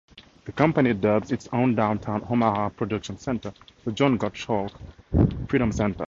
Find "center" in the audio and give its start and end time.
3.19-3.53, 5.71-5.99